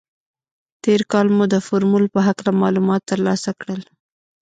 تېر 0.83 1.01
کال 1.11 1.27
مو 1.35 1.43
د 1.53 1.55
فورمول 1.65 2.05
په 2.13 2.19
هکله 2.27 2.51
معلومات 2.61 3.01
تر 3.09 3.19
لاسه 3.27 3.51
کړل. 3.61 3.81